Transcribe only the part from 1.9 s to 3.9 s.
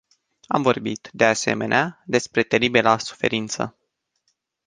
despre teribila suferință.